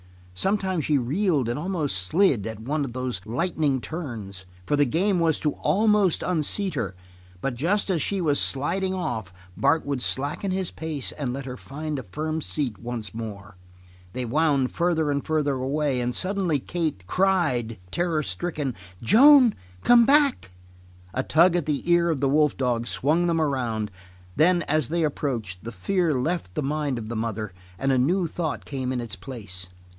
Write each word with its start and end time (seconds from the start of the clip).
Sometimes 0.33 0.83
she 0.85 0.97
reeled 0.97 1.47
and 1.47 1.59
almost 1.59 1.95
slid 1.99 2.47
at 2.47 2.59
one 2.59 2.83
of 2.83 2.93
those 2.93 3.21
lightning 3.25 3.79
turns, 3.79 4.47
for 4.65 4.75
the 4.75 4.85
game 4.85 5.19
was 5.19 5.37
to 5.37 5.51
almost 5.51 6.23
unseat 6.23 6.73
her, 6.73 6.95
but 7.41 7.53
just 7.53 7.91
as 7.91 8.01
she 8.01 8.19
was 8.19 8.39
sliding 8.39 8.95
off 8.95 9.31
Bart 9.55 9.85
would 9.85 10.01
slacken 10.01 10.49
his 10.49 10.71
pace 10.71 11.11
and 11.11 11.31
let 11.31 11.45
her 11.45 11.57
find 11.57 11.99
a 11.99 12.03
firm 12.03 12.41
seat 12.41 12.79
once 12.79 13.13
more. 13.13 13.55
They 14.13 14.25
wound 14.25 14.71
farther 14.71 15.11
and 15.11 15.23
farther 15.23 15.53
away, 15.53 16.01
and 16.01 16.15
suddenly 16.15 16.57
Kate 16.59 17.05
cried, 17.05 17.77
terror 17.91 18.23
stricken: 18.23 18.73
"Joan! 19.03 19.53
Come 19.83 20.07
back!" 20.07 20.49
A 21.13 21.21
tug 21.21 21.55
at 21.55 21.67
the 21.67 21.87
ear 21.91 22.09
of 22.09 22.19
the 22.21 22.29
wolf 22.29 22.57
dog 22.57 22.87
swung 22.87 23.27
them 23.27 23.39
around; 23.39 23.91
then 24.35 24.63
as 24.63 24.87
they 24.89 25.03
approached, 25.03 25.63
the 25.63 25.71
fear 25.71 26.19
left 26.19 26.55
the 26.55 26.63
mind 26.63 26.97
of 26.97 27.09
the 27.09 27.15
mother 27.15 27.53
and 27.77 27.91
a 27.91 27.99
new 27.99 28.25
thought 28.25 28.65
came 28.65 28.91
in 28.91 28.99
its 28.99 29.15
place. 29.15 29.67